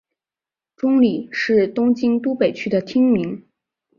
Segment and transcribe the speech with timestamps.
[0.75, 3.45] 中里是东京都北区的町名。